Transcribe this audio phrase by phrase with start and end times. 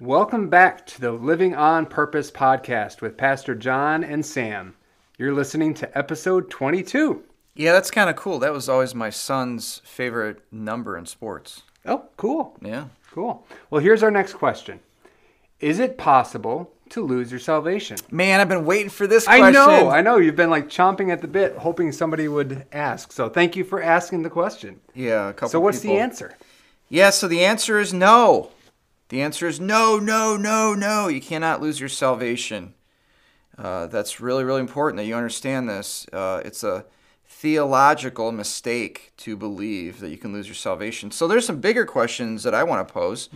[0.00, 4.74] Welcome back to the Living on Purpose podcast with Pastor John and Sam.
[5.18, 7.22] You're listening to episode 22.
[7.54, 8.38] Yeah, that's kind of cool.
[8.38, 11.64] That was always my son's favorite number in sports.
[11.84, 12.56] Oh, cool.
[12.62, 12.86] Yeah.
[13.10, 13.46] Cool.
[13.68, 14.80] Well, here's our next question
[15.60, 17.96] Is it possible to lose your salvation?
[18.10, 19.44] Man, I've been waiting for this question.
[19.44, 20.18] I know, I know.
[20.18, 23.12] You've been like chomping at the bit, hoping somebody would ask.
[23.12, 24.80] So thank you for asking the question.
[24.94, 26.34] Yeah, a couple So, what's people- the answer?
[26.88, 28.50] Yeah, so the answer is no.
[29.10, 31.08] The answer is no, no, no, no.
[31.08, 32.74] You cannot lose your salvation.
[33.56, 36.06] Uh, that's really, really important that you understand this.
[36.12, 36.84] Uh, it's a
[37.26, 41.10] theological mistake to believe that you can lose your salvation.
[41.10, 43.28] So there's some bigger questions that I want to pose.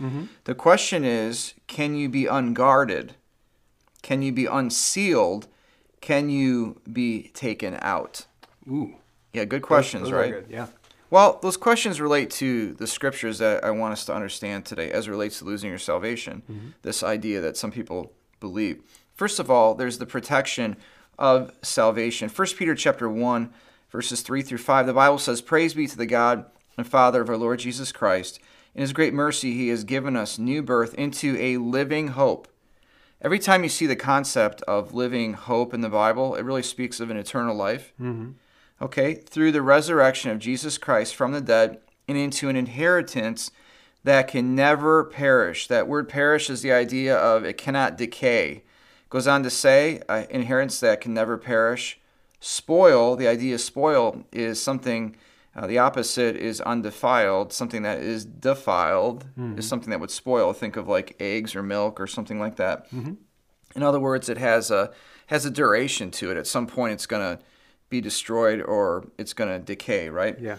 [0.43, 3.15] The question is can you be unguarded?
[4.03, 5.47] Can you be unsealed?
[6.01, 8.27] Can you be taken out?
[8.69, 8.95] Ooh.
[9.33, 10.31] Yeah, good questions, Those are right?
[10.31, 10.67] good, Yeah.
[11.09, 15.07] Well, those questions relate to the scriptures that I want us to understand today as
[15.07, 16.41] it relates to losing your salvation.
[16.51, 16.67] Mm-hmm.
[16.81, 18.81] This idea that some people believe.
[19.13, 20.75] First of all, there's the protection
[21.19, 22.29] of salvation.
[22.29, 23.53] 1 Peter chapter 1,
[23.91, 26.45] verses 3 through 5, the Bible says, Praise be to the God
[26.77, 28.39] and Father of our Lord Jesus Christ.
[28.73, 32.47] In his great mercy, he has given us new birth into a living hope.
[33.23, 36.99] Every time you see the concept of living hope in the Bible, it really speaks
[36.99, 37.93] of an eternal life
[38.81, 43.49] okay, through the resurrection of Jesus Christ from the dead and into an inheritance
[44.03, 45.67] that can never perish.
[45.67, 48.51] That word perish is the idea of it cannot decay.
[48.51, 51.99] It Goes on to say, uh, inheritance that can never perish.
[52.41, 55.15] Spoil, the idea of spoil is something,
[55.55, 57.53] uh, the opposite is undefiled.
[57.53, 59.25] Something that is defiled
[59.57, 60.51] is something that would spoil.
[60.53, 62.87] Think of like eggs or milk or something like that.
[63.75, 64.91] In other words, it has a
[65.27, 66.37] has a duration to it.
[66.37, 67.43] At some point, it's going to
[67.89, 70.39] be destroyed or it's going to decay, right?
[70.39, 70.57] Yeah.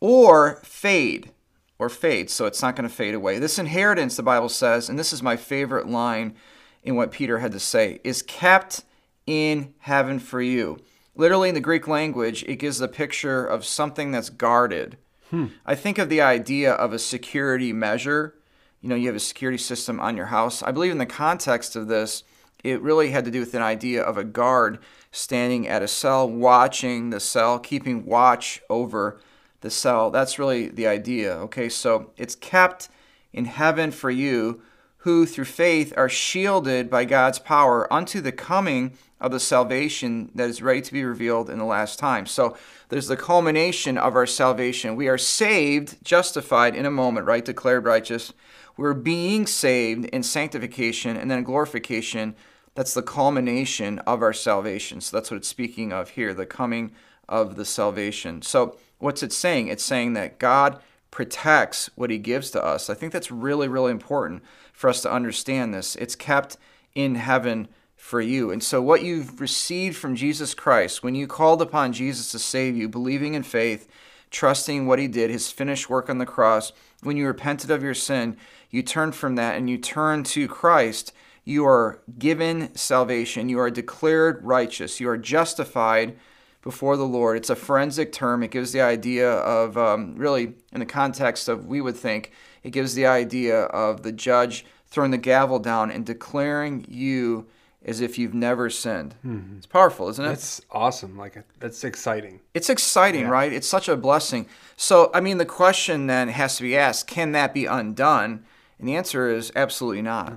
[0.00, 1.30] Or fade,
[1.78, 2.30] or fade.
[2.30, 3.38] So it's not going to fade away.
[3.38, 6.34] This inheritance, the Bible says, and this is my favorite line
[6.82, 8.82] in what Peter had to say, is kept
[9.26, 10.78] in heaven for you.
[11.14, 14.96] Literally, in the Greek language, it gives the picture of something that's guarded.
[15.30, 15.46] Hmm.
[15.66, 18.34] I think of the idea of a security measure.
[18.80, 20.62] You know, you have a security system on your house.
[20.62, 22.24] I believe in the context of this,
[22.64, 24.78] it really had to do with an idea of a guard
[25.10, 29.20] standing at a cell, watching the cell, keeping watch over
[29.60, 30.10] the cell.
[30.10, 31.34] That's really the idea.
[31.34, 32.88] Okay, so it's kept
[33.32, 34.62] in heaven for you,
[35.02, 40.48] who through faith are shielded by God's power unto the coming of the salvation that
[40.48, 42.24] is ready to be revealed in the last time.
[42.24, 42.56] So
[42.88, 44.94] there's the culmination of our salvation.
[44.94, 47.44] We are saved, justified in a moment, right?
[47.44, 48.32] Declared righteous.
[48.76, 52.36] We're being saved in sanctification and then glorification.
[52.74, 55.00] That's the culmination of our salvation.
[55.00, 56.92] So that's what it's speaking of here, the coming
[57.28, 58.42] of the salvation.
[58.42, 59.66] So what's it saying?
[59.66, 60.80] It's saying that God
[61.12, 62.90] protects what he gives to us.
[62.90, 64.42] I think that's really, really important
[64.72, 65.94] for us to understand this.
[65.94, 66.56] It's kept
[66.96, 68.50] in heaven for you.
[68.50, 72.76] And so, what you've received from Jesus Christ, when you called upon Jesus to save
[72.76, 73.88] you, believing in faith,
[74.32, 77.94] trusting what he did, his finished work on the cross, when you repented of your
[77.94, 78.36] sin,
[78.70, 81.12] you turned from that and you turned to Christ,
[81.44, 83.48] you are given salvation.
[83.48, 84.98] You are declared righteous.
[84.98, 86.16] You are justified
[86.62, 87.36] before the Lord.
[87.36, 88.42] It's a forensic term.
[88.42, 92.70] It gives the idea of, um, really, in the context of, we would think, it
[92.70, 97.46] gives the idea of the judge throwing the gavel down and declaring you
[97.84, 99.14] as if you've never sinned.
[99.22, 99.56] Hmm.
[99.56, 100.28] It's powerful, isn't it?
[100.28, 101.18] That's awesome.
[101.18, 102.38] Like, that's exciting.
[102.54, 103.30] It's exciting, Yeah.
[103.30, 103.52] right?
[103.52, 104.46] It's such a blessing.
[104.76, 108.44] So, I mean, the question then has to be asked can that be undone?
[108.78, 110.28] And the answer is absolutely not.
[110.30, 110.36] Hmm.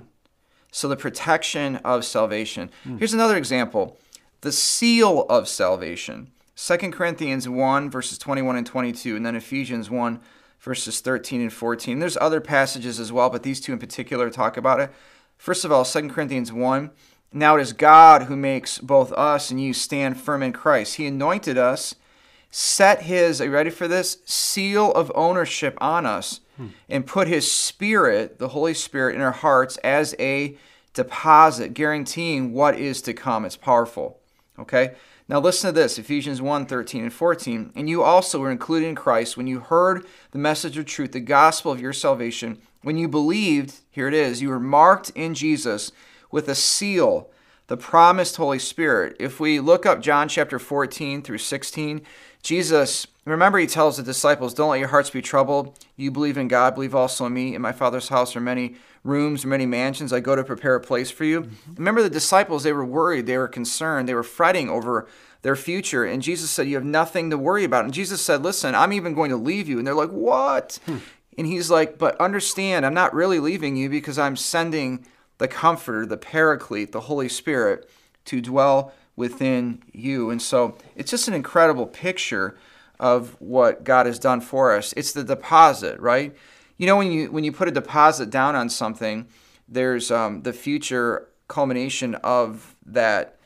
[0.72, 2.72] So, the protection of salvation.
[2.84, 2.98] Hmm.
[2.98, 3.98] Here's another example
[4.46, 6.32] the seal of salvation.
[6.56, 10.22] 2 Corinthians 1, verses 21 and 22, and then Ephesians 1,
[10.60, 11.98] verses 13 and 14.
[11.98, 14.92] There's other passages as well, but these two in particular talk about it.
[15.36, 16.92] First of all, 2 Corinthians 1.
[17.34, 20.98] Now it is God who makes both us and you stand firm in Christ.
[20.98, 21.96] He anointed us,
[22.52, 24.20] set his, are you ready for this?
[24.26, 26.68] Seal of ownership on us, hmm.
[26.88, 30.56] and put his spirit, the Holy Spirit, in our hearts as a
[30.94, 33.44] deposit, guaranteeing what is to come.
[33.44, 34.20] It's powerful.
[34.60, 34.96] Okay?
[35.28, 37.72] Now listen to this Ephesians 1 13 and 14.
[37.76, 41.20] And you also were included in Christ when you heard the message of truth, the
[41.20, 42.60] gospel of your salvation.
[42.82, 45.92] When you believed, here it is, you were marked in Jesus
[46.32, 47.30] with a seal,
[47.68, 49.16] the promised Holy Spirit.
[49.20, 52.02] If we look up John chapter 14 through 16,
[52.44, 55.80] Jesus, remember, he tells the disciples, Don't let your hearts be troubled.
[55.96, 57.56] You believe in God, believe also in me.
[57.56, 58.76] In my Father's house are many
[59.06, 60.12] rooms, many mansions.
[60.12, 61.50] I go to prepare a place for you.
[61.78, 65.08] Remember, the disciples, they were worried, they were concerned, they were fretting over
[65.44, 66.04] their future.
[66.04, 67.86] And Jesus said, You have nothing to worry about.
[67.86, 69.78] And Jesus said, Listen, I'm even going to leave you.
[69.78, 70.80] And they're like, What?
[70.86, 70.98] Hmm.
[71.38, 75.06] And he's like, But understand, I'm not really leaving you because I'm sending
[75.38, 77.88] the Comforter, the Paraclete, the Holy Spirit
[78.26, 80.32] to dwell within you.
[80.32, 82.58] And so it's just an incredible picture
[83.00, 84.94] of what God has done for us.
[84.94, 86.36] It's the deposit, right?
[86.78, 89.28] You know, when you when you put a deposit down on something,
[89.68, 93.38] there's um, the future culmination of that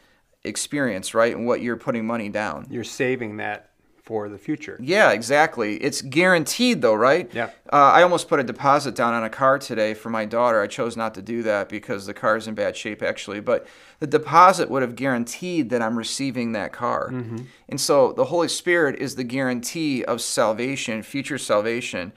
[0.44, 1.36] experience, right?
[1.36, 2.68] And what you're putting money down.
[2.70, 3.70] You're saving that
[4.10, 4.76] for the future.
[4.81, 5.76] Yeah, exactly.
[5.78, 7.30] It's guaranteed, though, right?
[7.31, 7.52] Yeah.
[7.72, 10.60] Uh, I almost put a deposit down on a car today for my daughter.
[10.62, 13.40] I chose not to do that because the car is in bad shape, actually.
[13.40, 13.68] But
[14.00, 17.12] the deposit would have guaranteed that I'm receiving that car.
[17.12, 17.44] Mm-hmm.
[17.68, 22.12] And so the Holy Spirit is the guarantee of salvation, future salvation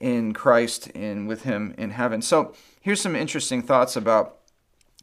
[0.00, 2.22] in Christ and with Him in heaven.
[2.22, 4.38] So here's some interesting thoughts about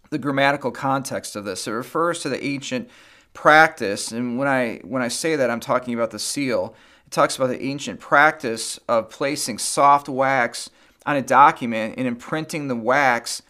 [0.10, 1.68] the grammatical context of this.
[1.68, 2.90] It refers to the ancient
[3.34, 6.76] practice, and when I when I say that, I'm talking about the seal.
[7.06, 10.70] It talks about the ancient practice of placing soft wax
[11.06, 13.42] on a document and imprinting the wax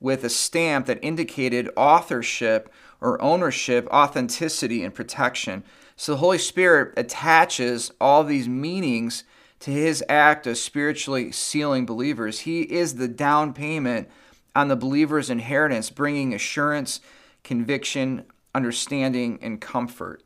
[0.00, 5.62] with a stamp that indicated authorship or ownership, authenticity, and protection.
[5.96, 9.24] So the Holy Spirit attaches all these meanings
[9.60, 12.40] to his act of spiritually sealing believers.
[12.40, 14.08] He is the down payment
[14.56, 17.00] on the believer's inheritance, bringing assurance,
[17.44, 18.24] conviction,
[18.54, 20.22] understanding, and comfort.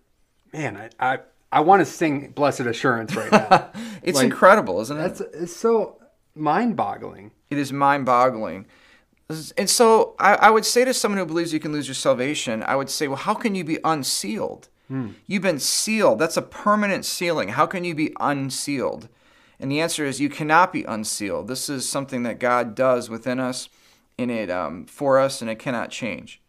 [0.52, 1.18] Man, I I,
[1.52, 3.70] I want to sing "Blessed Assurance" right now.
[4.02, 5.00] it's like, incredible, isn't it?
[5.00, 6.00] That's it's so
[6.34, 7.32] mind-boggling.
[7.50, 8.66] It is mind-boggling.
[9.56, 12.62] And so I, I, would say to someone who believes you can lose your salvation,
[12.62, 14.68] I would say, well, how can you be unsealed?
[14.88, 15.10] Hmm.
[15.26, 16.18] You've been sealed.
[16.18, 17.50] That's a permanent sealing.
[17.50, 19.08] How can you be unsealed?
[19.60, 21.48] And the answer is you cannot be unsealed.
[21.48, 23.68] This is something that God does within us
[24.18, 26.40] in it um, for us, and it cannot change.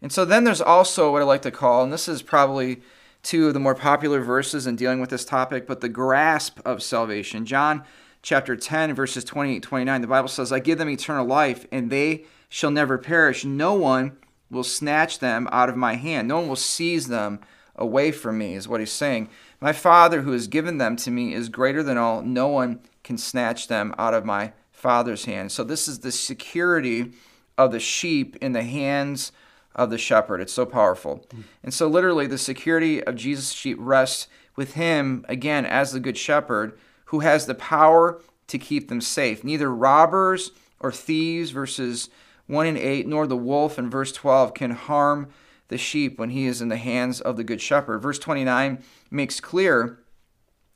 [0.00, 2.80] And so then there's also what I like to call, and this is probably
[3.22, 6.82] two of the more popular verses in dealing with this topic, but the grasp of
[6.82, 7.46] salvation.
[7.46, 7.84] John
[8.22, 12.24] chapter 10, verses 28 29, the Bible says, I give them eternal life, and they
[12.48, 13.44] shall never perish.
[13.44, 14.16] No one
[14.50, 16.28] will snatch them out of my hand.
[16.28, 17.40] No one will seize them
[17.78, 19.30] away from me, is what he's saying.
[19.60, 22.20] My Father who has given them to me is greater than all.
[22.22, 25.50] No one can snatch them out of my Father's hand.
[25.50, 27.12] So this is the security
[27.56, 29.32] of the sheep in the hands
[29.74, 30.40] of the shepherd.
[30.40, 31.26] It's so powerful.
[31.30, 31.44] Mm.
[31.62, 36.18] And so, literally, the security of Jesus' sheep rests with him, again, as the good
[36.18, 39.44] shepherd, who has the power to keep them safe.
[39.44, 42.10] Neither robbers or thieves, verses
[42.46, 45.28] 1 and 8, nor the wolf in verse 12 can harm
[45.68, 47.98] the sheep when he is in the hands of the good shepherd.
[47.98, 49.98] Verse 29 makes clear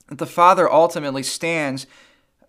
[0.09, 1.87] that the Father ultimately stands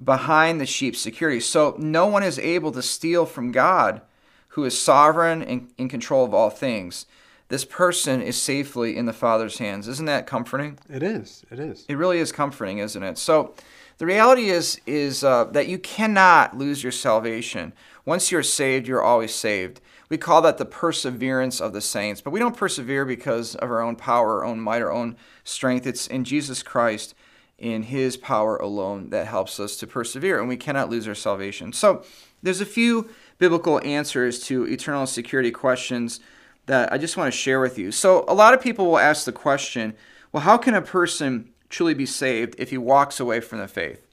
[0.04, 1.40] behind the sheep's security.
[1.40, 4.02] So no one is able to steal from God
[4.50, 7.06] who is sovereign and in control of all things.
[7.48, 9.88] This person is safely in the Father's hands.
[9.88, 10.78] Isn't that comforting?
[10.90, 11.44] It is.
[11.52, 11.86] It is.
[11.88, 13.18] It really is comforting, isn't it?
[13.18, 13.54] So,
[14.00, 17.74] the reality is is uh, that you cannot lose your salvation.
[18.06, 19.82] Once you're saved, you're always saved.
[20.14, 23.82] We call that the perseverance of the saints, but we don't persevere because of our
[23.82, 25.88] own power, our own might, our own strength.
[25.88, 27.16] It's in Jesus Christ,
[27.58, 31.74] in His power alone, that helps us to persevere, and we cannot lose our salvation.
[31.74, 32.04] So,
[32.44, 36.20] there's a few biblical answers to eternal security questions
[36.68, 37.92] that I just want to share with you.
[37.92, 39.96] So, a lot of people will ask the question
[40.32, 44.06] well, how can a person truly be saved if he walks away from the faith?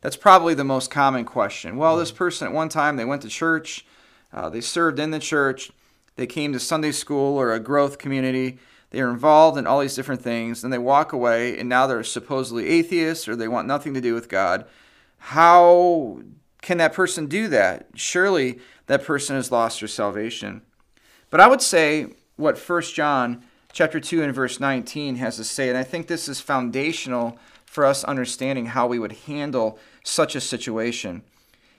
[0.00, 1.76] That's probably the most common question.
[1.76, 2.16] Well, this hmm.
[2.16, 3.84] person at one time they went to church,
[4.34, 5.70] uh, they served in the church,
[6.16, 8.58] they came to Sunday school or a growth community,
[8.90, 12.04] they are involved in all these different things, and they walk away, and now they're
[12.04, 14.66] supposedly atheists or they want nothing to do with God.
[15.18, 16.20] How
[16.62, 17.88] can that person do that?
[17.94, 20.62] Surely that person has lost their salvation.
[21.30, 25.68] But I would say what 1 John chapter 2 and verse 19 has to say,
[25.68, 30.40] and I think this is foundational for us understanding how we would handle such a
[30.40, 31.22] situation.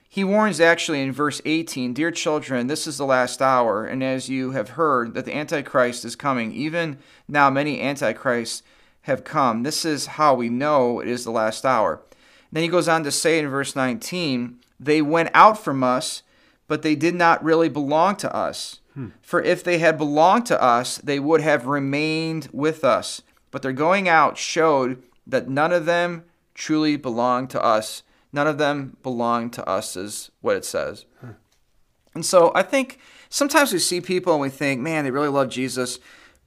[0.07, 4.29] He warns actually in verse 18 Dear children, this is the last hour, and as
[4.29, 6.97] you have heard that the Antichrist is coming, even
[7.27, 8.63] now many Antichrists
[9.01, 9.63] have come.
[9.63, 12.01] This is how we know it is the last hour.
[12.51, 16.23] Then he goes on to say in verse 19 they went out from us,
[16.67, 18.79] but they did not really belong to us.
[18.93, 19.09] Hmm.
[19.21, 23.21] For if they had belonged to us, they would have remained with us.
[23.51, 28.03] But their going out showed that none of them truly belonged to us.
[28.35, 31.05] None of them belong to us, is what it says.
[31.21, 31.31] Hmm.
[32.13, 32.99] And so I think
[33.29, 35.99] sometimes we see people and we think, man, they really love Jesus.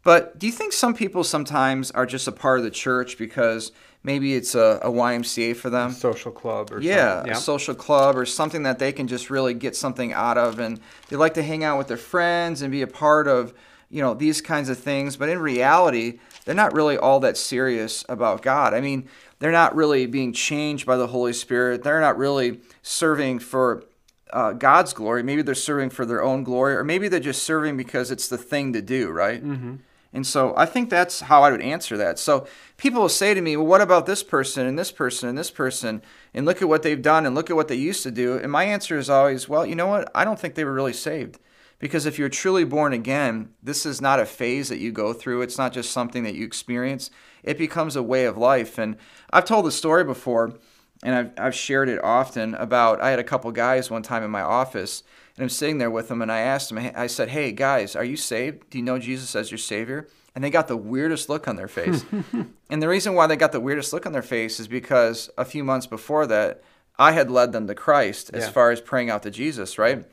[0.05, 3.73] But do you think some people sometimes are just a part of the church because
[4.03, 5.91] maybe it's a, a YMCA for them.
[5.91, 9.31] A social club or yeah, yeah, a social club or something that they can just
[9.31, 10.59] really get something out of.
[10.59, 13.55] And they like to hang out with their friends and be a part of
[13.91, 15.17] you know, these kinds of things.
[15.17, 18.75] But in reality, they're not really all that serious about God.
[18.75, 21.83] I mean, they're not really being changed by the Holy Spirit.
[21.83, 23.85] They're not really serving for
[24.33, 25.23] uh, God's glory.
[25.23, 28.39] Maybe they're serving for their own glory, or maybe they're just serving because it's the
[28.39, 29.43] thing to do, right?
[29.43, 29.77] Mm-hmm.
[30.13, 32.19] And so I think that's how I would answer that.
[32.19, 32.47] So
[32.79, 35.51] people will say to me, well, what about this person and this person and this
[35.51, 36.03] person?
[36.33, 38.39] And look at what they've done and look at what they used to do.
[38.39, 40.11] And my answer is always, well, you know what?
[40.15, 41.39] I don't think they were really saved.
[41.79, 45.43] Because if you're truly born again, this is not a phase that you go through.
[45.43, 47.11] It's not just something that you experience.
[47.43, 48.79] It becomes a way of life.
[48.79, 48.97] And
[49.31, 50.59] I've told the story before,
[51.05, 54.31] and I've, I've shared it often about I had a couple guys one time in
[54.31, 55.05] my office
[55.39, 58.05] and I'm sitting there with them, and I asked them, I said, Hey, guys, are
[58.05, 58.71] you saved?
[58.71, 60.09] Do you know Jesus as your Savior?
[60.35, 62.05] And they got the weirdest look on their face.
[62.71, 65.45] and the reason why they got the weirdest look on their face is because a
[65.45, 66.61] few months before that,
[66.99, 68.51] I had led them to Christ as yeah.
[68.51, 70.05] far as praying out to Jesus, right?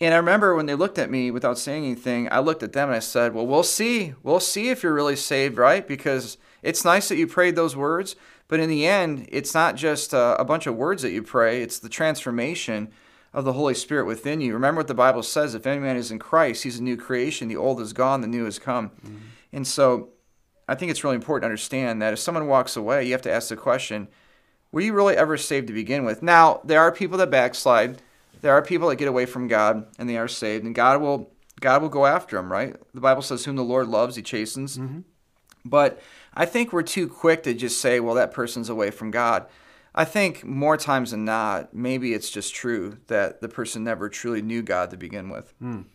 [0.00, 2.88] And I remember when they looked at me without saying anything, I looked at them
[2.88, 4.14] and I said, Well, we'll see.
[4.22, 5.86] We'll see if you're really saved, right?
[5.86, 8.16] Because it's nice that you prayed those words,
[8.48, 11.62] but in the end, it's not just a, a bunch of words that you pray,
[11.62, 12.90] it's the transformation
[13.32, 14.54] of the Holy Spirit within you.
[14.54, 17.48] Remember what the Bible says if any man is in Christ, he's a new creation.
[17.48, 18.90] The old is gone, the new has come.
[18.90, 19.16] Mm-hmm.
[19.52, 20.10] And so
[20.68, 23.32] I think it's really important to understand that if someone walks away, you have to
[23.32, 24.08] ask the question
[24.72, 26.22] were you really ever saved to begin with?
[26.22, 28.02] Now, there are people that backslide.
[28.40, 31.32] There are people that get away from God and they are saved, and God will
[31.60, 32.74] God will go after them, right?
[32.94, 35.00] The Bible says, "Whom the Lord loves, He chastens." Mm-hmm.
[35.64, 36.00] But
[36.34, 39.46] I think we're too quick to just say, "Well, that person's away from God."
[39.94, 44.40] I think more times than not, maybe it's just true that the person never truly
[44.40, 45.52] knew God to begin with.
[45.60, 45.86] Mm.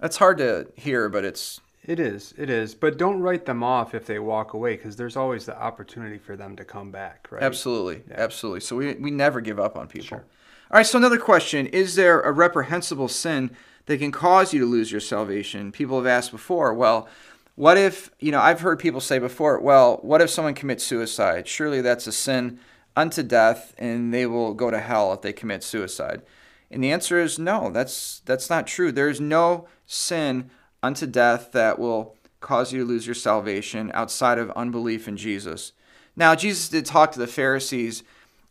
[0.00, 1.60] That's hard to hear, but it's.
[1.82, 2.32] It is.
[2.38, 2.74] It is.
[2.74, 6.34] But don't write them off if they walk away because there's always the opportunity for
[6.34, 7.42] them to come back, right?
[7.42, 8.02] Absolutely.
[8.08, 8.14] Yeah.
[8.16, 8.60] Absolutely.
[8.60, 10.08] So we, we never give up on people.
[10.08, 10.24] Sure.
[10.74, 10.86] All right.
[10.86, 13.52] So another question Is there a reprehensible sin
[13.86, 15.70] that can cause you to lose your salvation?
[15.70, 17.08] People have asked before, well,
[17.54, 21.46] what if, you know, I've heard people say before, well, what if someone commits suicide?
[21.46, 22.58] Surely that's a sin
[22.96, 26.22] unto death and they will go to hell if they commit suicide?
[26.72, 28.90] And the answer is no, that's that's not true.
[28.90, 30.50] There is no sin
[30.82, 35.70] unto death that will cause you to lose your salvation outside of unbelief in Jesus.
[36.16, 38.02] Now, Jesus did talk to the Pharisees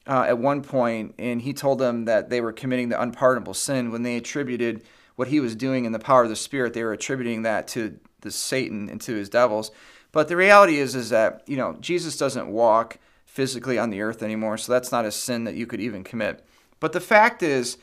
[0.08, 3.92] uh, at one point, and he told them that they were committing the unpardonable sin
[3.92, 4.84] when they attributed
[5.16, 6.74] what he was doing in the power of the Spirit.
[6.74, 9.72] They were attributing that to the Satan and to his devils.
[10.12, 14.22] But the reality is, is that you know Jesus doesn't walk physically on the earth
[14.22, 16.46] anymore, so that's not a sin that you could even commit.
[16.80, 17.78] But the fact is,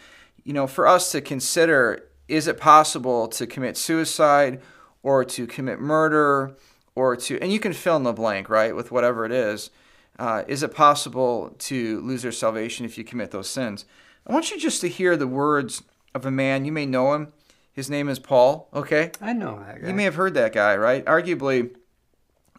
[0.45, 4.61] you know, for us to consider is it possible to commit suicide
[5.03, 6.57] or to commit murder
[6.95, 9.71] or to, and you can fill in the blank, right, with whatever it is.
[10.21, 13.87] Uh, is it possible to lose their salvation if you commit those sins?
[14.27, 15.83] I want you just to hear the words
[16.15, 16.67] of a man.
[16.67, 17.33] You may know him.
[17.73, 19.13] His name is Paul, okay?
[19.23, 19.89] I know that guy.
[19.89, 21.03] You may have heard that guy, right?
[21.07, 21.75] Arguably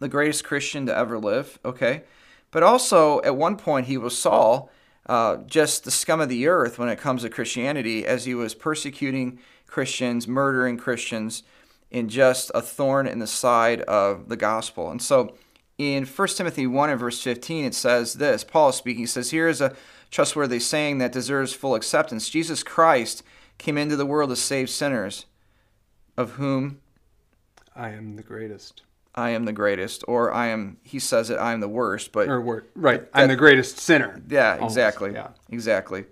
[0.00, 2.02] the greatest Christian to ever live, okay?
[2.50, 4.68] But also, at one point, he was Saul,
[5.06, 8.56] uh, just the scum of the earth when it comes to Christianity, as he was
[8.56, 9.38] persecuting
[9.68, 11.44] Christians, murdering Christians,
[11.92, 14.90] in just a thorn in the side of the gospel.
[14.90, 15.36] And so,
[15.82, 19.30] in 1 Timothy 1 and verse 15, it says this Paul is speaking, he says,
[19.30, 19.74] Here is a
[20.10, 23.22] trustworthy saying that deserves full acceptance Jesus Christ
[23.58, 25.26] came into the world to save sinners,
[26.16, 26.80] of whom
[27.74, 28.82] I am the greatest.
[29.14, 30.78] I am the greatest, or I am.
[30.82, 31.36] He says it.
[31.36, 32.40] I am the worst, but or
[32.74, 33.12] right.
[33.12, 34.22] That, I'm the greatest sinner.
[34.28, 34.72] Yeah, almost.
[34.72, 35.12] exactly.
[35.12, 36.06] Yeah, exactly.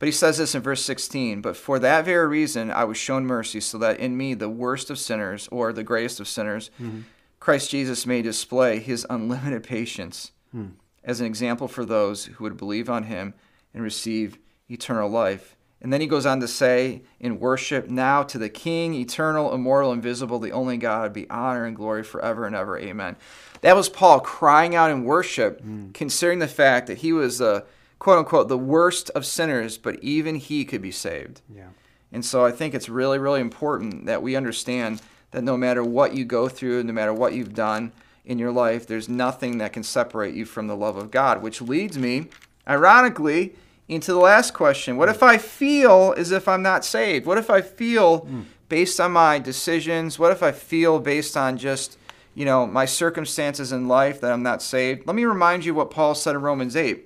[0.00, 1.40] But he says this in verse 16.
[1.40, 4.90] But for that very reason, I was shown mercy, so that in me, the worst
[4.90, 7.02] of sinners, or the greatest of sinners, mm-hmm.
[7.44, 10.70] Christ Jesus may display His unlimited patience mm.
[11.04, 13.34] as an example for those who would believe on Him
[13.74, 14.38] and receive
[14.70, 15.54] eternal life.
[15.82, 19.92] And then he goes on to say in worship, now to the King, eternal, immortal,
[19.92, 22.78] invisible, the only God, be honor and glory forever and ever.
[22.78, 23.14] Amen.
[23.60, 25.92] That was Paul crying out in worship, mm.
[25.92, 27.66] considering the fact that he was the
[27.98, 31.42] quote unquote the worst of sinners, but even he could be saved.
[31.54, 31.68] Yeah.
[32.10, 35.02] And so I think it's really, really important that we understand
[35.34, 37.90] that no matter what you go through, no matter what you've done
[38.24, 41.60] in your life, there's nothing that can separate you from the love of God, which
[41.60, 42.28] leads me,
[42.68, 43.56] ironically,
[43.88, 44.96] into the last question.
[44.96, 47.26] What if I feel as if I'm not saved?
[47.26, 48.44] What if I feel mm.
[48.68, 50.20] based on my decisions?
[50.20, 51.98] What if I feel based on just,
[52.36, 55.04] you know, my circumstances in life that I'm not saved?
[55.04, 57.04] Let me remind you what Paul said in Romans 8.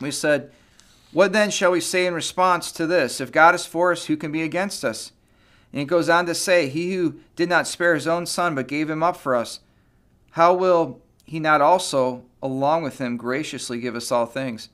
[0.00, 0.50] We said,
[1.12, 3.20] What then shall we say in response to this?
[3.20, 5.12] If God is for us, who can be against us?
[5.74, 8.68] And he goes on to say, He who did not spare his own son, but
[8.68, 9.58] gave him up for us,
[10.30, 14.68] how will he not also, along with him, graciously give us all things?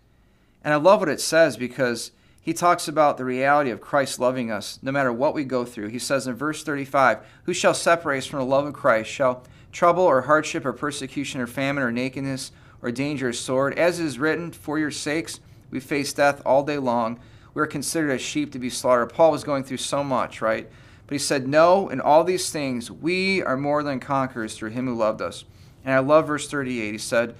[0.62, 4.50] And I love what it says because he talks about the reality of Christ loving
[4.50, 5.88] us no matter what we go through.
[5.88, 9.09] He says in verse 35 Who shall separate us from the love of Christ?
[9.09, 12.52] Shall trouble or hardship or persecution or famine or nakedness
[12.83, 13.78] or danger or sword?
[13.78, 15.40] As it is written, For your sakes
[15.71, 17.19] we face death all day long.
[17.54, 19.14] We are considered as sheep to be slaughtered.
[19.14, 20.69] Paul was going through so much, right?
[21.10, 24.86] But he said, No, in all these things we are more than conquerors through him
[24.86, 25.44] who loved us.
[25.84, 26.92] And I love verse 38.
[26.92, 27.34] He said,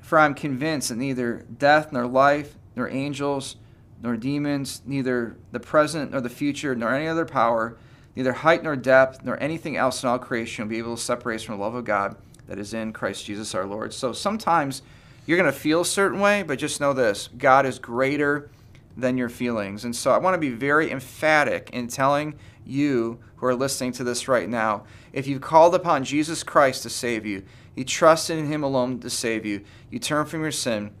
[0.00, 3.56] For I am convinced that neither death nor life, nor angels,
[4.00, 7.76] nor demons, neither the present nor the future, nor any other power,
[8.14, 11.34] neither height nor depth, nor anything else in all creation will be able to separate
[11.34, 12.14] us from the love of God
[12.46, 13.92] that is in Christ Jesus our Lord.
[13.92, 14.82] So sometimes
[15.26, 18.50] you're going to feel a certain way, but just know this God is greater
[18.96, 19.84] than your feelings.
[19.84, 24.04] And so I want to be very emphatic in telling you who are listening to
[24.04, 27.42] this right now if you've called upon Jesus Christ to save you,
[27.74, 30.92] you trust in Him alone to save you, you turn from your sin,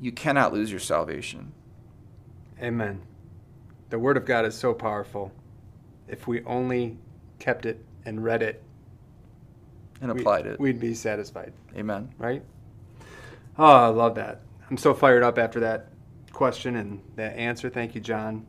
[0.00, 1.52] you cannot lose your salvation.
[2.60, 3.02] Amen.
[3.90, 5.32] The Word of God is so powerful.
[6.08, 6.98] If we only
[7.38, 8.62] kept it and read it
[10.00, 11.52] and applied we, it, we'd be satisfied.
[11.76, 12.12] Amen.
[12.18, 12.42] Right?
[13.58, 14.40] Oh, I love that.
[14.70, 15.89] I'm so fired up after that
[16.40, 17.68] question and that answer.
[17.68, 18.46] Thank you, John.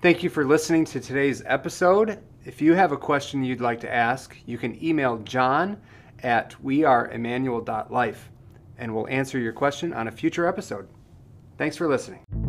[0.00, 2.20] Thank you for listening to today's episode.
[2.46, 5.78] If you have a question you'd like to ask, you can email John
[6.22, 8.30] at weareemmanuel.life
[8.78, 10.88] and we'll answer your question on a future episode.
[11.58, 12.47] Thanks for listening.